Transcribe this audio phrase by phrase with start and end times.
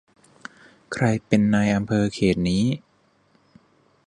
[0.93, 2.63] ใครเป็นนายอำเภอเขตนี้